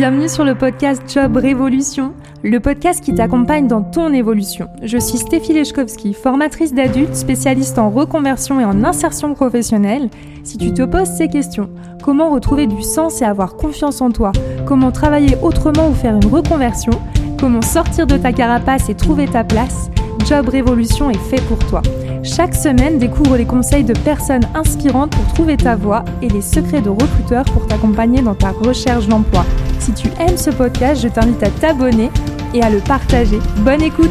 [0.00, 4.66] Bienvenue sur le podcast Job Révolution, le podcast qui t'accompagne dans ton évolution.
[4.82, 10.08] Je suis Stéphie Lechkowski, formatrice d'adultes, spécialiste en reconversion et en insertion professionnelle.
[10.42, 11.68] Si tu te poses ces questions,
[12.02, 14.32] comment retrouver du sens et avoir confiance en toi,
[14.64, 16.92] comment travailler autrement ou faire une reconversion,
[17.38, 19.90] comment sortir de ta carapace et trouver ta place,
[20.26, 21.82] Job Révolution est fait pour toi.
[22.22, 26.80] Chaque semaine, découvre les conseils de personnes inspirantes pour trouver ta voie et les secrets
[26.80, 29.44] de recruteurs pour t'accompagner dans ta recherche d'emploi.
[29.80, 32.10] Si tu aimes ce podcast, je t'invite à t'abonner
[32.52, 33.38] et à le partager.
[33.64, 34.10] Bonne écoute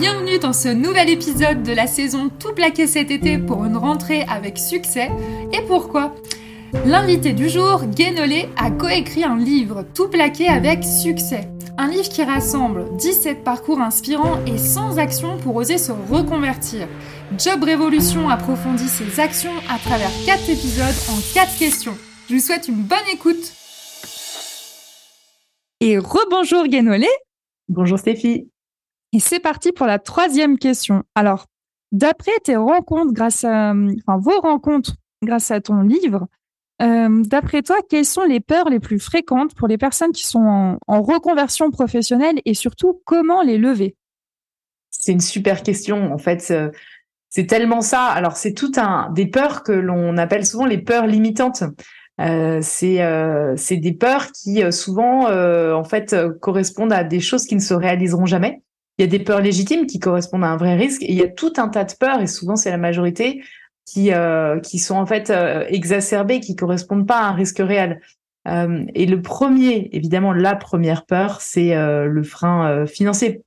[0.00, 4.24] Bienvenue dans ce nouvel épisode de la saison Tout plaqué cet été pour une rentrée
[4.28, 5.08] avec succès.
[5.52, 6.12] Et pourquoi?
[6.72, 11.48] L'invité du jour, Guénolé, a coécrit un livre Tout plaqué avec succès.
[11.78, 16.86] Un livre qui rassemble 17 parcours inspirants et sans action pour oser se reconvertir.
[17.38, 21.96] Job Révolution approfondit ses actions à travers 4 épisodes en 4 questions.
[22.28, 23.54] Je vous souhaite une bonne écoute.
[25.80, 27.08] Et rebonjour Guénolé.
[27.68, 28.50] Bonjour Stéphie.
[29.14, 31.02] Et c'est parti pour la troisième question.
[31.14, 31.46] Alors,
[31.92, 36.26] d'après tes rencontres grâce à, enfin, vos rencontres grâce à ton livre,
[36.82, 40.78] euh, D'après toi, quelles sont les peurs les plus fréquentes pour les personnes qui sont
[40.86, 43.96] en, reconversion professionnelle et surtout comment les lever?
[44.90, 46.12] C'est une super question.
[46.12, 46.70] En fait, euh,
[47.30, 48.04] c'est tellement ça.
[48.06, 51.64] Alors, c'est tout un des peurs que l'on appelle souvent les peurs limitantes.
[52.20, 57.60] Euh, c'est euh, des peurs qui souvent en fait correspondent à des choses qui ne
[57.60, 58.62] se réaliseront jamais.
[58.98, 61.22] Il y a des peurs légitimes qui correspondent à un vrai risque et il y
[61.22, 63.40] a tout un tas de peurs et souvent c'est la majorité
[63.88, 68.00] qui euh, qui sont en fait euh, exacerbées, qui correspondent pas à un risque réel.
[68.46, 73.42] Euh, et le premier, évidemment, la première peur, c'est euh, le frein financier.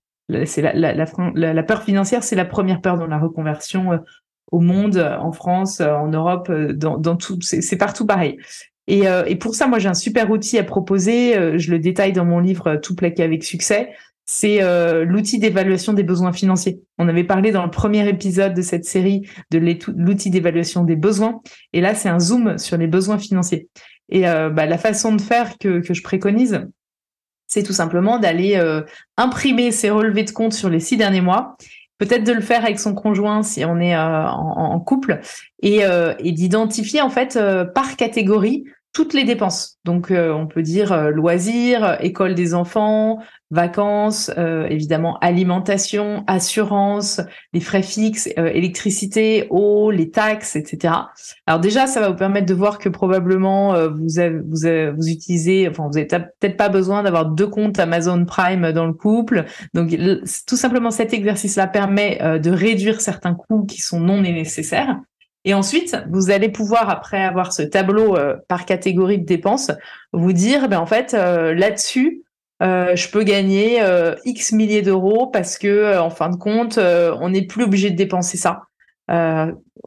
[0.46, 4.00] C'est la, la, la, la, peur financière, c'est la première peur dans la reconversion
[4.52, 8.38] au monde, en France, en Europe, dans, dans tout, c'est partout pareil.
[8.88, 11.60] Et, et, pour ça, moi, j'ai un super outil à proposer.
[11.60, 13.90] Je le détaille dans mon livre Tout plaqué avec succès
[14.34, 16.80] c'est euh, l'outil d'évaluation des besoins financiers.
[16.98, 19.60] On avait parlé dans le premier épisode de cette série de
[19.94, 21.42] l'outil d'évaluation des besoins,
[21.74, 23.68] et là c'est un zoom sur les besoins financiers.
[24.08, 26.66] Et euh, bah, la façon de faire que, je préconise,
[27.48, 28.84] c'est tout simplement d'aller euh,
[29.18, 31.58] imprimer ses relevés de compte sur les six derniers mois,
[31.98, 35.20] peut-être de le faire avec son conjoint si on est en, en, couple,
[35.62, 35.84] et
[36.32, 37.38] d'identifier en fait
[37.76, 38.64] par catégorie
[38.94, 39.78] toutes les dépenses.
[39.86, 43.20] Donc, euh, on peut dire euh, loisirs, école des enfants,
[43.50, 47.22] vacances, euh, évidemment alimentation, assurance,
[47.54, 50.94] les frais fixes, électricité, eau, les taxes, etc.
[51.48, 54.08] Alors déjà, ça va vous permettre de voir que probablement vous,
[54.46, 58.86] vous, vous utilisez, enfin, vous n'avez peut-être pas besoin d'avoir deux comptes Amazon Prime dans
[58.86, 59.46] le couple.
[59.74, 59.96] Donc,
[60.48, 64.98] tout simplement, cet exercice-là permet de réduire certains coûts qui sont non nécessaires.
[65.44, 69.72] Et ensuite, vous allez pouvoir, après avoir ce tableau euh, par catégorie de dépenses,
[70.14, 72.24] vous dire, ben en fait, euh, là-dessus,
[72.62, 73.82] euh, je peux gagner
[74.24, 78.38] X milliers d'euros parce que, en fin de compte, on n'est plus obligé de dépenser
[78.38, 78.62] ça.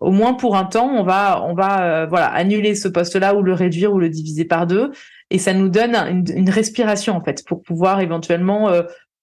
[0.00, 3.52] au moins pour un temps, on va, on va, voilà, annuler ce poste-là ou le
[3.52, 4.90] réduire ou le diviser par deux,
[5.30, 8.72] et ça nous donne une, une respiration en fait pour pouvoir éventuellement,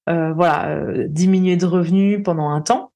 [0.08, 2.91] voilà, diminuer de revenus pendant un temps.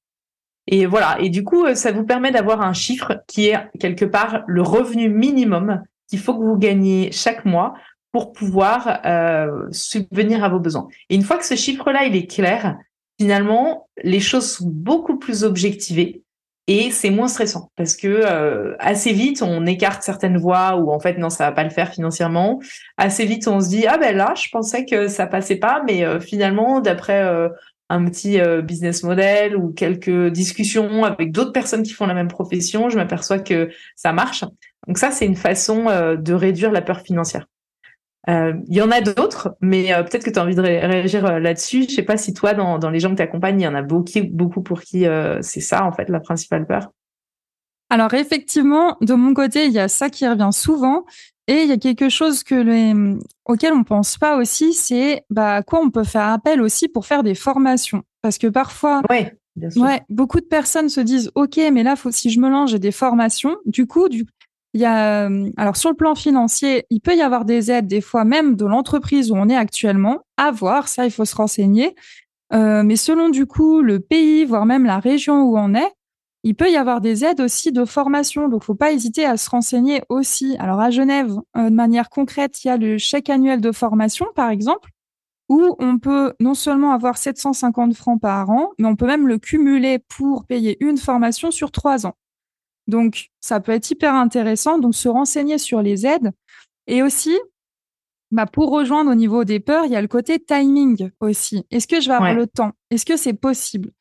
[0.66, 1.16] Et voilà.
[1.20, 4.62] Et du coup, euh, ça vous permet d'avoir un chiffre qui est quelque part le
[4.62, 7.74] revenu minimum qu'il faut que vous gagnez chaque mois
[8.12, 10.88] pour pouvoir euh, subvenir à vos besoins.
[11.10, 12.76] Et une fois que ce chiffre-là, il est clair,
[13.20, 16.22] finalement, les choses sont beaucoup plus objectivées
[16.68, 20.98] et c'est moins stressant parce que euh, assez vite on écarte certaines voies où en
[20.98, 22.60] fait non ça va pas le faire financièrement.
[22.96, 26.04] Assez vite on se dit ah ben là je pensais que ça passait pas mais
[26.04, 27.24] euh, finalement d'après
[27.88, 32.28] un petit euh, business model ou quelques discussions avec d'autres personnes qui font la même
[32.28, 34.44] profession, je m'aperçois que ça marche.
[34.86, 37.46] Donc ça, c'est une façon euh, de réduire la peur financière.
[38.28, 41.84] Euh, il y en a d'autres, mais peut-être que tu as envie de réagir là-dessus.
[41.88, 43.82] Je sais pas si toi, dans, les gens que tu accompagnes, il y en a
[43.82, 45.06] beaucoup, beaucoup pour qui
[45.42, 46.90] c'est ça, en fait, la principale peur?
[47.88, 51.04] Alors effectivement, de mon côté, il y a ça qui revient souvent.
[51.48, 52.92] Et il y a quelque chose que les,
[53.44, 57.06] auquel on pense pas aussi, c'est bah, à quoi on peut faire appel aussi pour
[57.06, 58.02] faire des formations.
[58.20, 59.82] Parce que parfois, ouais, bien sûr.
[59.82, 62.80] ouais beaucoup de personnes se disent, OK, mais là, faut, si je me lance, j'ai
[62.80, 63.56] des formations.
[63.64, 64.26] Du coup, du,
[64.74, 68.02] il y a, alors sur le plan financier, il peut y avoir des aides, des
[68.02, 71.94] fois même de l'entreprise où on est actuellement, à voir, ça, il faut se renseigner.
[72.52, 75.92] Euh, mais selon du coup le pays, voire même la région où on est,
[76.46, 79.50] il peut y avoir des aides aussi de formation, donc faut pas hésiter à se
[79.50, 80.56] renseigner aussi.
[80.60, 84.26] Alors à Genève, euh, de manière concrète, il y a le chèque annuel de formation,
[84.34, 84.90] par exemple.
[85.48, 89.38] où on peut non seulement avoir 750 francs par an, mais on peut même le
[89.38, 92.14] cumuler pour payer une formation sur trois ans.
[92.88, 94.78] Donc, ça peut être hyper intéressant.
[94.78, 96.32] Donc, se renseigner sur les aides.
[96.88, 97.36] Et aussi,
[98.32, 101.64] bah, pour rejoindre au niveau des peurs, il y a le côté timing aussi.
[101.70, 102.72] Est-ce que je vais avoir le temps?
[102.90, 103.92] Est-ce que c'est possible?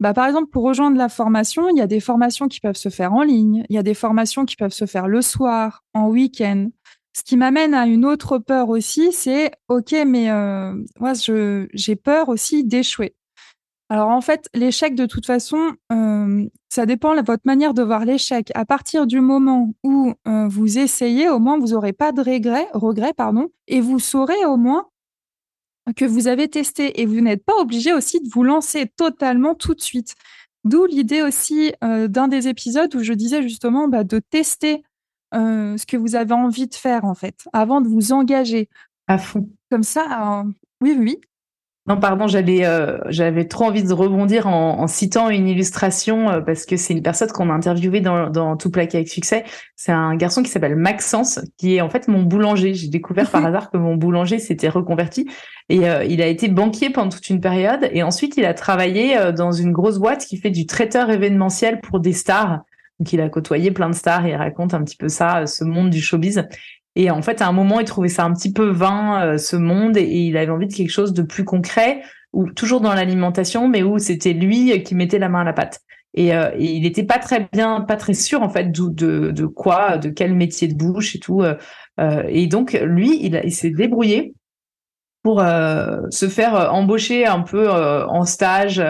[0.00, 2.88] Bah, Par exemple, pour rejoindre la formation, il y a des formations qui peuvent se
[2.88, 6.08] faire en ligne, il y a des formations qui peuvent se faire le soir, en
[6.08, 6.68] week-end.
[7.16, 11.12] Ce qui m'amène à une autre peur aussi, c'est OK, mais euh, moi,
[11.72, 13.14] j'ai peur aussi d'échouer.
[13.88, 18.04] Alors en fait, l'échec, de toute façon, euh, ça dépend de votre manière de voir
[18.04, 18.50] l'échec.
[18.54, 22.68] À partir du moment où euh, vous essayez, au moins, vous n'aurez pas de regret,
[22.74, 24.88] regret pardon, et vous saurez au moins
[25.94, 27.00] que vous avez testé.
[27.00, 30.14] Et vous n'êtes pas obligé aussi de vous lancer totalement tout de suite.
[30.64, 34.82] D'où l'idée aussi d'un des épisodes où je disais justement bah, de tester
[35.34, 38.68] euh, ce que vous avez envie de faire, en fait, avant de vous engager.
[39.06, 39.48] À fond.
[39.70, 40.44] Comme ça, euh,
[40.80, 41.20] oui, oui.
[41.88, 46.66] Non, pardon, j'avais euh, j'avais trop envie de rebondir en, en citant une illustration parce
[46.66, 49.44] que c'est une personne qu'on a interviewée dans, dans Tout plaqué avec succès.
[49.76, 52.74] C'est un garçon qui s'appelle Maxence, qui est en fait mon boulanger.
[52.74, 55.30] J'ai découvert par hasard que mon boulanger s'était reconverti
[55.68, 59.52] et il a été banquier pendant toute une période et ensuite il a travaillé dans
[59.52, 62.60] une grosse boîte qui fait du traiteur événementiel pour des stars.
[62.98, 65.46] Donc il a côtoyé plein de stars et il raconte un petit peu ça, euh,
[65.46, 66.46] ce monde du showbiz.
[66.96, 69.54] Et en fait, à un moment, il trouvait ça un petit peu vain, euh, ce
[69.54, 72.02] monde, et, il avait envie de quelque chose de plus concret,
[72.32, 75.80] ou toujours dans l'alimentation, mais où c'était lui qui mettait la main à la pâte.
[76.14, 80.08] Et, euh, il n'était pas très bien, pas très sûr en fait de, quoi, de
[80.08, 81.44] quel métier de bouche et tout.
[82.28, 84.34] et donc lui, il s'est débrouillé
[85.22, 88.82] pour se faire embaucher un peu en stage,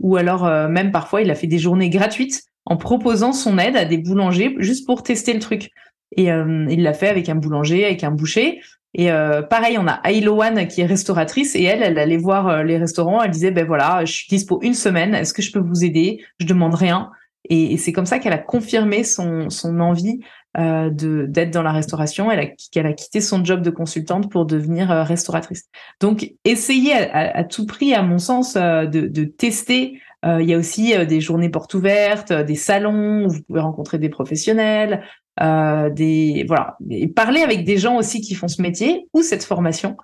[0.00, 3.84] ou alors même parfois il a fait des journées gratuites en proposant son aide à
[3.84, 5.70] des boulangers juste pour tester le truc.
[6.16, 8.60] Et euh, il l'a fait avec un boulanger, avec un boucher.
[8.94, 12.62] Et euh, pareil, on a Ailoane qui est restauratrice et elle, elle allait voir euh,
[12.62, 13.22] les restaurants.
[13.22, 15.14] Elle disait, ben voilà, je suis dispo une semaine.
[15.14, 16.22] Est-ce que je peux vous aider?
[16.38, 17.10] Je demande rien.
[17.48, 20.20] Et, c'est comme ça qu'elle a confirmé son, son envie
[20.58, 22.30] euh, d'être dans la restauration.
[22.30, 25.64] Elle a, qu'elle a quitté son job de consultante pour devenir restauratrice.
[26.00, 30.54] Donc, essayez à, à, tout prix, à mon sens, de, de tester euh, il y
[30.54, 34.08] a aussi euh, des journées portes ouvertes, euh, des salons où vous pouvez rencontrer des
[34.08, 35.02] professionnels,
[35.38, 39.96] des voilà, et parler avec des gens aussi qui font ce métier ou cette formation.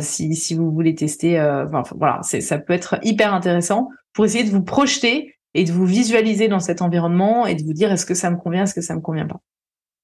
[0.00, 4.50] si, si vous voulez tester, enfin, voilà, ça peut être hyper intéressant pour essayer de
[4.50, 8.14] vous projeter et de vous visualiser dans cet environnement et de vous dire est-ce que
[8.14, 9.40] ça me convient, est-ce que ça me convient pas?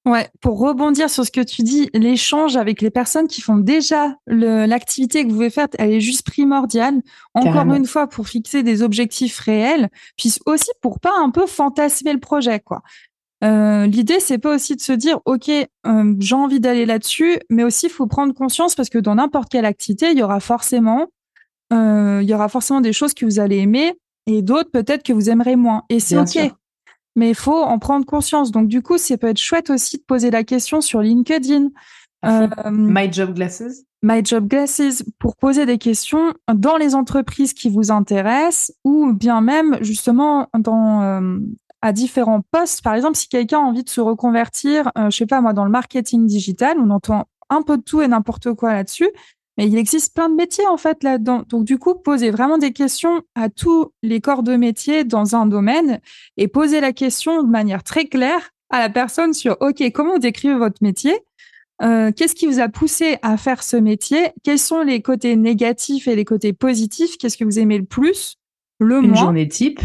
[0.05, 4.15] Ouais, pour rebondir sur ce que tu dis, l'échange avec les personnes qui font déjà
[4.25, 7.01] l'activité que vous voulez faire, elle est juste primordiale.
[7.33, 12.13] Encore une fois, pour fixer des objectifs réels, puis aussi pour pas un peu fantasmer
[12.13, 12.83] le projet, quoi.
[13.43, 17.63] Euh, L'idée, c'est pas aussi de se dire, ok, euh, j'ai envie d'aller là-dessus, mais
[17.63, 21.07] aussi il faut prendre conscience parce que dans n'importe quelle activité, il y aura forcément,
[21.71, 23.93] euh, il y aura forcément des choses que vous allez aimer
[24.25, 25.83] et d'autres peut-être que vous aimerez moins.
[25.89, 26.51] Et c'est ok
[27.17, 28.51] mais il faut en prendre conscience.
[28.51, 31.69] Donc, du coup, ça peut être chouette aussi de poser la question sur LinkedIn.
[32.23, 33.83] My Job Glasses.
[34.03, 39.41] My Job Glasses pour poser des questions dans les entreprises qui vous intéressent ou bien
[39.41, 41.39] même justement dans euh,
[41.81, 42.81] à différents postes.
[42.81, 45.65] Par exemple, si quelqu'un a envie de se reconvertir, euh, je sais pas moi, dans
[45.65, 49.09] le marketing digital, on entend un peu de tout et n'importe quoi là-dessus.
[49.57, 51.43] Mais il existe plein de métiers en fait là-dedans.
[51.47, 55.47] Donc du coup, posez vraiment des questions à tous les corps de métier dans un
[55.47, 55.99] domaine
[56.37, 60.55] et posez la question de manière très claire à la personne sur OK, comment décrivez
[60.55, 61.19] votre métier?
[61.81, 64.29] Euh, Qu'est-ce qui vous a poussé à faire ce métier?
[64.43, 67.17] Quels sont les côtés négatifs et les côtés positifs?
[67.17, 68.37] Qu'est-ce que vous aimez le plus?
[68.79, 69.79] Le Une journée type.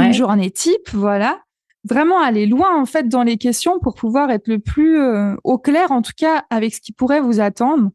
[0.00, 1.40] Une journée type, voilà.
[1.84, 5.56] Vraiment aller loin en fait dans les questions pour pouvoir être le plus euh, au
[5.56, 7.90] clair en tout cas avec ce qui pourrait vous attendre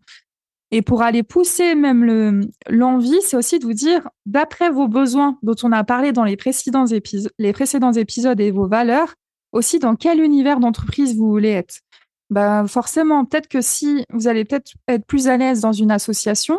[0.71, 5.37] et pour aller pousser même le, l'envie, c'est aussi de vous dire, d'après vos besoins
[5.43, 9.15] dont on a parlé dans les précédents, épisodes, les précédents épisodes et vos valeurs,
[9.51, 11.81] aussi dans quel univers d'entreprise vous voulez être?
[12.29, 16.57] Bah, forcément, peut-être que si vous allez peut-être être plus à l'aise dans une association,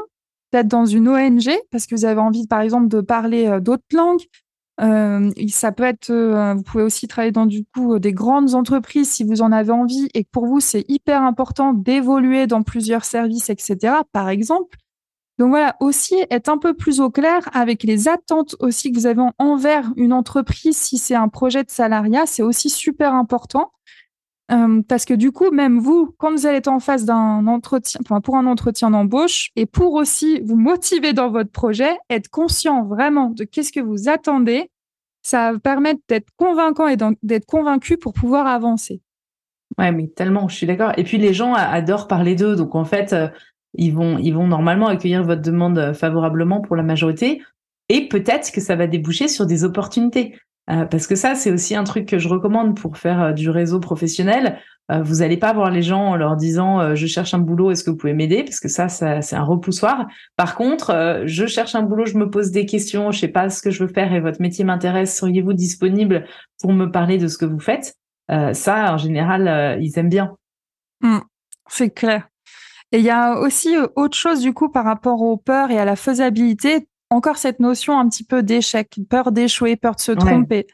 [0.50, 3.82] peut-être dans une ONG, parce que vous avez envie, par exemple, de parler euh, d'autres
[3.94, 4.20] langues,
[4.80, 9.10] euh, ça peut être, euh, vous pouvez aussi travailler dans du coup des grandes entreprises
[9.10, 13.04] si vous en avez envie et que pour vous c'est hyper important d'évoluer dans plusieurs
[13.04, 13.96] services, etc.
[14.12, 14.78] Par exemple.
[15.38, 19.06] Donc voilà, aussi être un peu plus au clair avec les attentes aussi que vous
[19.06, 23.72] avez envers une entreprise si c'est un projet de salariat, c'est aussi super important.
[24.50, 28.00] Euh, parce que du coup, même vous, quand vous allez être en face d'un entretien,
[28.22, 33.30] pour un entretien d'embauche, et pour aussi vous motiver dans votre projet, être conscient vraiment
[33.30, 34.70] de qu'est-ce que vous attendez,
[35.22, 39.00] ça va permettre d'être convaincant et d'être convaincu pour pouvoir avancer.
[39.78, 40.92] Ouais, mais tellement, je suis d'accord.
[40.96, 43.28] Et puis les gens adorent parler d'eux, donc en fait, euh,
[43.75, 47.40] ils vont, ils vont normalement accueillir votre demande favorablement pour la majorité.
[47.88, 50.34] Et peut-être que ça va déboucher sur des opportunités.
[50.72, 53.50] Euh, parce que ça, c'est aussi un truc que je recommande pour faire euh, du
[53.50, 54.58] réseau professionnel.
[54.90, 57.84] Euh, vous n'allez pas voir les gens en leur disant je cherche un boulot, est-ce
[57.84, 58.42] que vous pouvez m'aider?
[58.42, 60.06] Parce que ça, c'est un repoussoir.
[60.36, 63.62] Par contre, je cherche un boulot, je me pose des questions, je sais pas ce
[63.62, 65.16] que je veux faire et votre métier m'intéresse.
[65.16, 66.26] Seriez-vous disponible
[66.60, 67.94] pour me parler de ce que vous faites?
[68.28, 70.36] Ça, en général, ils aiment bien.
[71.00, 71.18] Mmh,
[71.68, 72.28] c'est clair.
[72.90, 75.84] Et il y a aussi autre chose du coup par rapport aux peurs et à
[75.84, 80.66] la faisabilité encore cette notion un petit peu d'échec, peur d'échouer, peur de se tromper.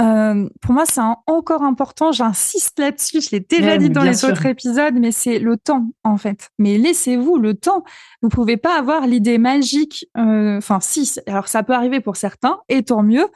[0.00, 2.10] Euh, pour moi, c'est encore important.
[2.10, 3.20] J'insiste là-dessus.
[3.20, 6.50] Je l'ai déjà dit dans les autres épisodes, mais c'est le temps en fait.
[6.58, 7.84] Mais laissez-vous le temps.
[8.20, 10.06] Vous pouvez pas avoir l'idée magique.
[10.16, 11.12] Euh, enfin, si.
[11.26, 13.26] Alors, ça peut arriver pour certains, et tant mieux.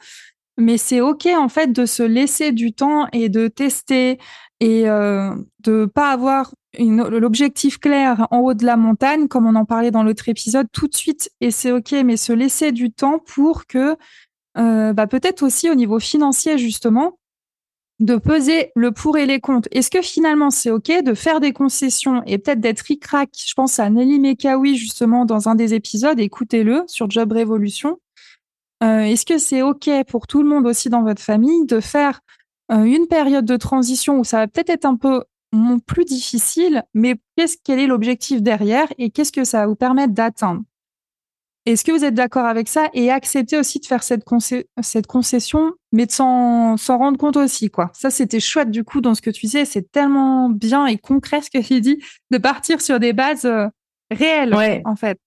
[0.57, 4.19] Mais c'est ok en fait de se laisser du temps et de tester
[4.59, 9.65] et euh, de pas avoir l'objectif clair en haut de la montagne, comme on en
[9.65, 13.19] parlait dans l'autre épisode, tout de suite, et c'est OK, mais se laisser du temps
[13.19, 13.95] pour que,
[14.57, 17.17] euh, bah, peut-être aussi au niveau financier, justement,
[17.99, 19.67] de peser le pour et les contre.
[19.71, 23.29] Est-ce que finalement c'est OK de faire des concessions et peut-être d'être ric-rac?
[23.45, 27.99] Je pense à Nelly Mekawi, justement, dans un des épisodes, écoutez-le sur Job Révolution.
[28.83, 32.21] Euh, Est-ce que c'est OK pour tout le monde aussi dans votre famille de faire
[32.71, 35.23] euh, une période de transition où ça va peut-être être un peu
[35.85, 40.13] plus difficile, mais qu'est-ce, quel est l'objectif derrière et qu'est-ce que ça va vous permettre
[40.13, 40.61] d'atteindre?
[41.65, 44.23] Est-ce que vous êtes d'accord avec ça et accepter aussi de faire cette,
[44.81, 47.91] cette concession, mais de s'en, rendre compte aussi quoi?
[47.93, 51.41] Ça, c'était chouette du coup dans ce que tu disais, c'est tellement bien et concret
[51.41, 53.67] ce que tu dis, de partir sur des bases euh,
[54.09, 55.19] réelles en fait.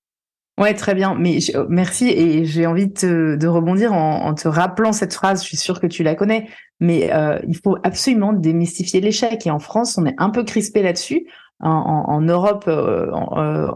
[0.62, 1.16] Ouais, très bien.
[1.18, 1.38] Mais
[1.68, 5.42] merci et j'ai envie de, de rebondir en, te rappelant cette phrase.
[5.42, 6.46] Je suis sûre que tu la connais,
[6.78, 9.44] mais euh, il faut absolument démystifier l'échec.
[9.44, 11.26] Et en France, on est un peu crispé là-dessus.
[11.64, 13.68] En, Europe, euh, euh,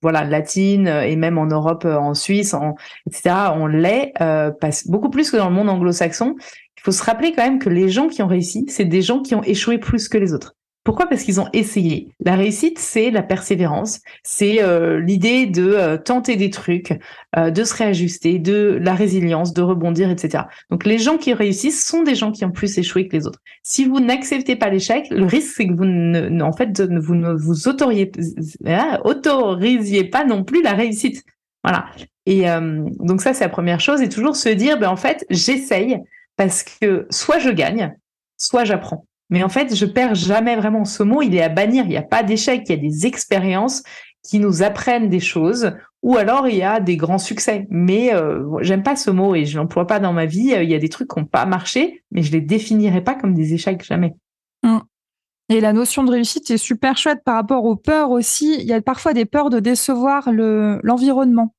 [0.00, 2.56] voilà, latine et même en Europe, en Suisse,
[3.06, 3.36] etc.
[3.54, 4.12] On l'est
[4.86, 6.34] beaucoup plus que dans le monde anglo-saxon.
[6.76, 9.22] Il faut se rappeler quand même que les gens qui ont réussi, c'est des gens
[9.22, 10.56] qui ont échoué plus que les autres.
[10.84, 11.06] Pourquoi?
[11.06, 12.08] Parce qu'ils ont essayé.
[12.24, 16.98] La réussite, c'est la persévérance, c'est euh, l'idée de euh, tenter des trucs,
[17.36, 20.44] euh, de se réajuster, de la résilience, de rebondir, etc.
[20.70, 23.38] Donc les gens qui réussissent sont des gens qui ont plus échoué que les autres.
[23.62, 27.32] Si vous n'acceptez pas l'échec, le risque c'est que vous ne, en fait, vous ne
[27.32, 27.68] vous
[28.66, 31.22] ah, autorisiez pas non plus la réussite.
[31.62, 31.86] Voilà.
[32.26, 32.44] Et
[32.98, 34.00] donc ça, c'est la première chose.
[34.00, 35.98] Et toujours se dire, ben en fait, j'essaye
[36.36, 37.94] parce que soit je gagne,
[38.36, 39.06] soit j'apprends.
[39.32, 41.22] Mais en fait, je perds jamais vraiment ce mot.
[41.22, 41.84] Il est à bannir.
[41.86, 42.64] Il n'y a pas d'échec.
[42.66, 43.82] Il y a des expériences
[44.22, 45.72] qui nous apprennent des choses,
[46.02, 47.66] ou alors il y a des grands succès.
[47.70, 50.54] Mais euh, j'aime pas ce mot et je l'emploie pas dans ma vie.
[50.54, 53.32] Il y a des trucs qui n'ont pas marché, mais je les définirai pas comme
[53.32, 54.14] des échecs jamais.
[54.64, 54.78] Mmh.
[55.48, 58.56] Et la notion de réussite est super chouette par rapport aux peurs aussi.
[58.60, 61.54] Il y a parfois des peurs de décevoir l'environnement.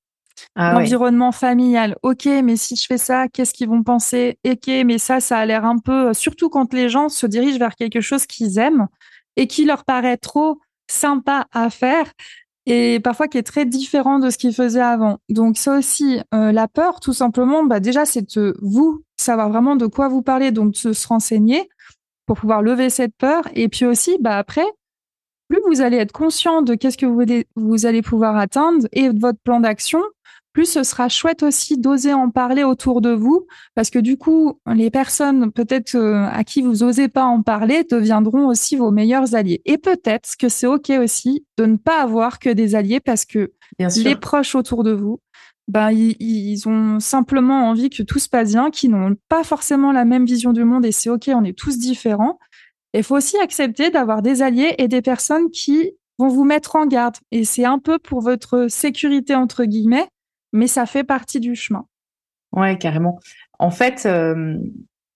[0.56, 1.96] Ah L'environnement familial.
[2.04, 4.38] Ok, mais si je fais ça, qu'est-ce qu'ils vont penser?
[4.46, 6.10] Ok, mais ça, ça a l'air un peu.
[6.10, 8.88] Euh, surtout quand les gens se dirigent vers quelque chose qu'ils aiment
[9.36, 12.12] et qui leur paraît trop sympa à faire
[12.66, 15.18] et parfois qui est très différent de ce qu'ils faisaient avant.
[15.30, 19.76] Donc ça aussi, euh, la peur, tout simplement, bah déjà, c'est de vous savoir vraiment
[19.76, 21.70] de quoi vous parlez, donc de se renseigner
[22.26, 23.44] pour pouvoir lever cette peur.
[23.54, 24.66] Et puis aussi, bah après,
[25.50, 27.24] plus vous allez être conscient de qu'est-ce que vous,
[27.56, 30.02] vous allez pouvoir atteindre et de votre plan d'action,
[30.54, 34.60] plus ce sera chouette aussi d'oser en parler autour de vous, parce que du coup,
[34.68, 39.36] les personnes peut-être euh, à qui vous osez pas en parler deviendront aussi vos meilleurs
[39.36, 39.62] alliés.
[39.66, 43.52] Et peut-être que c'est ok aussi de ne pas avoir que des alliés, parce que
[43.80, 45.20] les proches autour de vous,
[45.68, 50.06] ben, ils, ont simplement envie que tout se passe bien, qui n'ont pas forcément la
[50.06, 52.38] même vision du monde, et c'est ok, on est tous différents.
[52.94, 56.86] Il faut aussi accepter d'avoir des alliés et des personnes qui vont vous mettre en
[56.86, 57.16] garde.
[57.32, 60.08] Et c'est un peu pour votre sécurité, entre guillemets,
[60.54, 61.86] mais ça fait partie du chemin.
[62.54, 63.20] Ouais, carrément.
[63.60, 64.58] En fait, euh,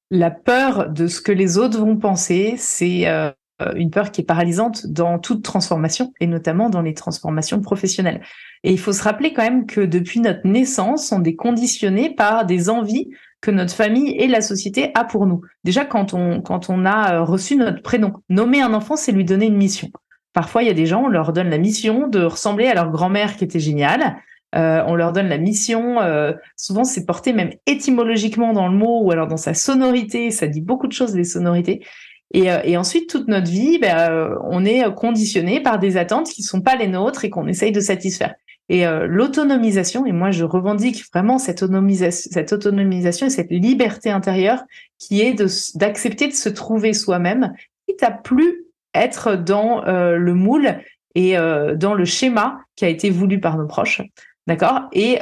[0.09, 3.31] la peur de ce que les autres vont penser, c'est euh,
[3.75, 8.21] une peur qui est paralysante dans toute transformation et notamment dans les transformations professionnelles.
[8.63, 12.45] Et il faut se rappeler quand même que depuis notre naissance, on est conditionné par
[12.45, 13.09] des envies
[13.41, 15.41] que notre famille et la société a pour nous.
[15.63, 19.25] Déjà, quand on, quand on a euh, reçu notre prénom, nommer un enfant, c'est lui
[19.25, 19.89] donner une mission.
[20.33, 22.91] Parfois, il y a des gens, on leur donne la mission de ressembler à leur
[22.91, 24.17] grand-mère qui était géniale.
[24.57, 26.01] Euh, on leur donne la mission.
[26.01, 30.31] Euh, souvent, c'est porté même étymologiquement dans le mot ou alors dans sa sonorité.
[30.31, 31.85] Ça dit beaucoup de choses les sonorités.
[32.33, 36.61] Et, euh, ensuite, toute notre vie, ben, on est conditionné par des attentes qui sont
[36.61, 38.33] pas les nôtres et qu'on essaye de satisfaire.
[38.69, 44.61] Et l'autonomisation, et moi je revendique vraiment cette autonomisation, cette et cette liberté intérieure
[44.99, 45.41] qui est
[45.77, 47.53] d'accepter de, se trouver soi-même,
[47.87, 50.79] quitte à plus être dans le moule
[51.15, 54.01] et dans le schéma qui a été voulu par nos proches.
[54.47, 54.83] D'accord?
[54.93, 55.19] Et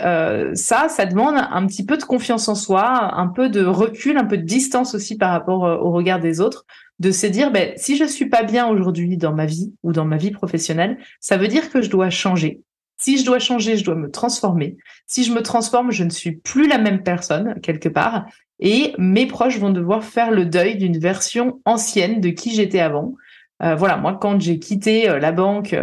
[0.53, 4.25] ça, ça demande un petit peu de confiance en soi, un peu de recul, un
[4.25, 6.65] peu de distance aussi par rapport au regard des autres,
[6.99, 10.05] de se dire, ben, si je suis pas bien aujourd'hui dans ma vie ou dans
[10.05, 12.61] ma vie professionnelle, ça veut dire que je dois changer.
[12.97, 14.77] Si je dois changer, je dois me transformer.
[15.05, 18.25] Si je me transforme, je ne suis plus la même personne quelque part.
[18.59, 23.15] Et mes proches vont devoir faire le deuil d'une version ancienne de qui j'étais avant.
[23.61, 25.75] Euh, voilà, moi, quand j'ai quitté euh, la banque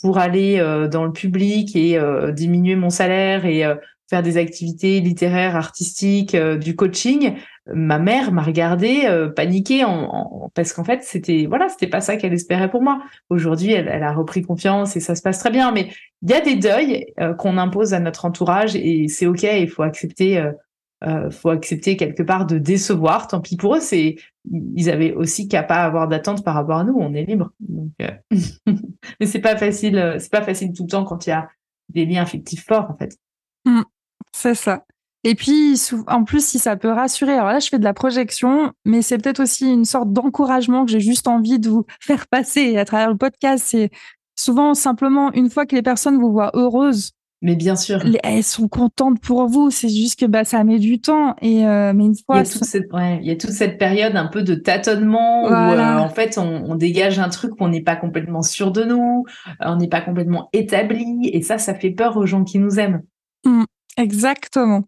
[0.00, 1.98] pour aller euh, dans le public et
[2.32, 3.64] diminuer mon salaire et
[4.08, 7.34] faire des activités littéraires, artistiques, du coaching,
[7.74, 12.16] ma mère m'a regardé euh, paniquer en, parce qu'en fait c'était voilà c'était pas ça
[12.16, 13.02] qu'elle espérait pour moi.
[13.28, 15.90] Aujourd'hui elle, a repris confiance et ça se passe très bien mais
[16.22, 19.68] il y a des deuils euh, qu'on impose à notre entourage et c'est ok il
[19.68, 20.52] faut accepter euh,
[21.04, 24.16] euh, faut accepter quelque part de décevoir tant pis pour eux c'est
[24.50, 27.90] ils avaient aussi qu'à pas avoir d'attente par rapport à nous on est libre donc
[29.20, 31.48] mais c'est pas facile c'est pas facile tout le temps quand il y a
[31.90, 33.18] des liens affectifs forts en fait
[33.66, 33.82] mmh,
[34.32, 34.84] c'est ça
[35.26, 35.74] et puis,
[36.06, 39.18] en plus, si ça peut rassurer, alors là, je fais de la projection, mais c'est
[39.18, 43.10] peut-être aussi une sorte d'encouragement que j'ai juste envie de vous faire passer à travers
[43.10, 43.64] le podcast.
[43.66, 43.90] C'est
[44.38, 47.10] souvent simplement une fois que les personnes vous voient heureuses.
[47.42, 48.02] Mais bien sûr.
[48.22, 49.70] Elles sont contentes pour vous.
[49.70, 51.36] C'est juste que bah, ça met du temps.
[51.42, 52.36] Et euh, mais une fois.
[52.36, 52.88] Il y, a toute cette,
[53.20, 56.74] il y a toute cette période un peu de tâtonnement où euh, en fait on,
[56.76, 59.24] dégage un truc qu'on n'est pas complètement sûr de nous,
[59.60, 61.28] on n'est pas complètement établi.
[61.32, 63.02] Et ça, ça fait peur aux gens qui nous aiment.
[63.44, 63.64] Mmh,
[63.98, 64.84] exactement.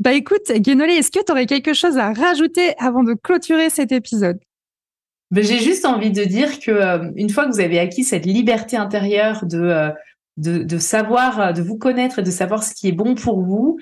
[0.00, 3.90] Bah écoute, Guénolé, est-ce que tu aurais quelque chose à rajouter avant de clôturer cet
[3.90, 4.38] épisode?
[5.30, 8.24] Ben, J'ai juste envie de dire que euh, une fois que vous avez acquis cette
[8.24, 9.90] liberté intérieure de, euh,
[10.38, 13.42] de, de, savoir, euh, de vous connaître et de savoir ce qui est bon pour
[13.42, 13.78] vous,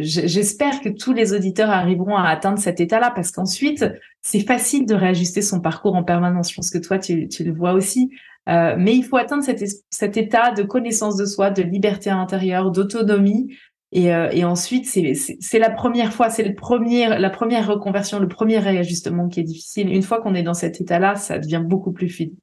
[0.00, 3.86] j'espère que tous les auditeurs arriveront à atteindre cet état-là parce qu'ensuite,
[4.20, 6.50] c'est facile de réajuster son parcours en permanence.
[6.50, 8.10] Je pense que toi, tu, tu le vois aussi.
[8.46, 13.56] mais il faut atteindre cet, cet état de connaissance de soi, de liberté intérieure, d'autonomie,
[13.92, 18.58] et, euh, et ensuite, c'est la première fois, c'est premier, la première reconversion, le premier
[18.58, 19.92] réajustement qui est difficile.
[19.92, 22.34] Une fois qu'on est dans cet état-là, ça devient beaucoup plus fluide.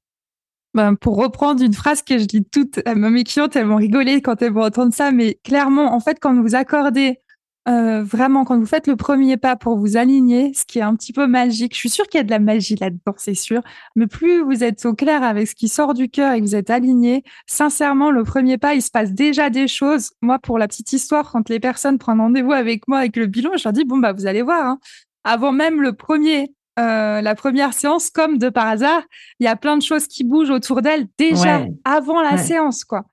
[0.78, 4.22] Ben, pour reprendre une phrase que je dis toute à mes clientes, elles vont rigoler
[4.22, 7.20] quand elles vont entendre ça, mais clairement, en fait, quand vous accordez
[7.68, 10.96] euh, vraiment, quand vous faites le premier pas pour vous aligner, ce qui est un
[10.96, 13.64] petit peu magique, je suis sûre qu'il y a de la magie là-dedans, c'est sûr.
[13.96, 16.56] Mais plus vous êtes au clair avec ce qui sort du cœur et que vous
[16.56, 20.12] êtes aligné, sincèrement, le premier pas, il se passe déjà des choses.
[20.22, 23.50] Moi, pour la petite histoire, quand les personnes prennent rendez-vous avec moi avec le bilan,
[23.58, 24.64] je leur dis bon bah vous allez voir.
[24.64, 24.80] Hein.
[25.24, 29.02] Avant même le premier, euh, la première séance, comme de par hasard,
[29.40, 33.04] il y a plein de choses qui bougent autour d'elle déjà avant la séance, quoi.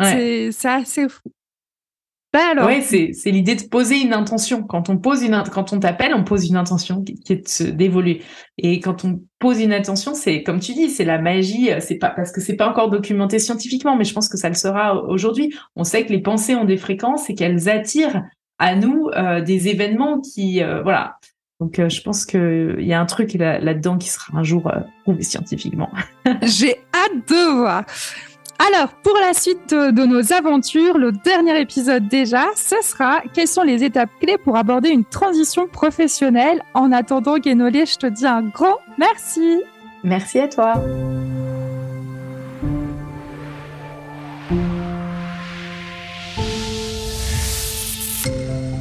[0.00, 1.28] C'est assez fou.
[2.30, 4.62] Ben oui, c'est l'idée de poser une intention.
[4.62, 8.22] Quand on pose une quand on t'appelle, on pose une intention qui, est d'évoluer.
[8.58, 11.70] Et quand on pose une intention, c'est comme tu dis, c'est la magie.
[11.80, 14.54] C'est pas parce que c'est pas encore documenté scientifiquement, mais je pense que ça le
[14.54, 15.54] sera aujourd'hui.
[15.74, 18.22] On sait que les pensées ont des fréquences et qu'elles attirent
[18.58, 21.16] à nous euh, des événements qui, euh, voilà.
[21.60, 24.70] Donc euh, je pense qu'il y a un truc là-dedans qui sera un jour
[25.02, 25.90] prouvé scientifiquement.
[26.42, 27.84] J'ai hâte de voir.
[28.58, 33.62] Alors, pour la suite de, nos aventures, le dernier épisode déjà, ce sera quelles sont
[33.62, 36.60] les étapes clés pour aborder une transition professionnelle?
[36.74, 39.62] En attendant, Guénolé, je te dis un grand merci.
[40.02, 40.74] Merci à toi.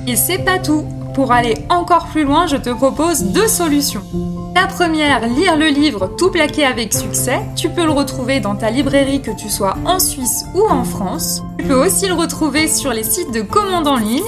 [0.08, 0.86] Et c'est pas tout.
[1.18, 4.04] Pour aller encore plus loin, je te propose deux solutions.
[4.54, 7.40] La première, lire le livre Tout plaqué avec succès.
[7.56, 11.42] Tu peux le retrouver dans ta librairie que tu sois en Suisse ou en France.
[11.58, 14.22] Tu peux aussi le retrouver sur les sites de commandes en ligne.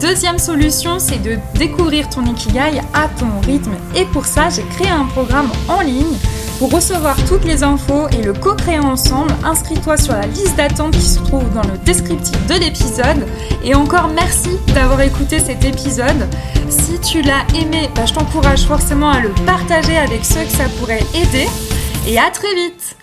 [0.00, 3.76] Deuxième solution, c'est de découvrir ton Ikigai à ton rythme.
[3.94, 6.16] Et pour ça, j'ai créé un programme en ligne
[6.62, 11.02] pour recevoir toutes les infos et le co-créer ensemble, inscris-toi sur la liste d'attente qui
[11.02, 13.26] se trouve dans le descriptif de l'épisode.
[13.64, 16.28] Et encore merci d'avoir écouté cet épisode.
[16.68, 20.68] Si tu l'as aimé, bah, je t'encourage forcément à le partager avec ceux que ça
[20.78, 21.48] pourrait aider.
[22.06, 22.96] Et à très vite